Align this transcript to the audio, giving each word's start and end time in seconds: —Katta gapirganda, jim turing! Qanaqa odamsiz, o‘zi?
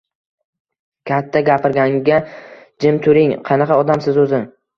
—Katta 1.11 1.41
gapirganda, 1.49 2.17
jim 2.87 2.99
turing! 3.05 3.37
Qanaqa 3.53 3.79
odamsiz, 3.85 4.21
o‘zi? 4.25 4.43